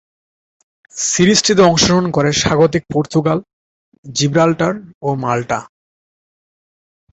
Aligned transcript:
সিরিজটিতে 0.95 1.61
অংশগ্রহণ 1.63 2.05
করে 2.11 2.29
স্বাগতিক 2.41 2.83
পর্তুগাল, 2.93 3.39
জিব্রাল্টার 4.05 4.73
ও 5.01 5.09
মাল্টা। 5.23 5.59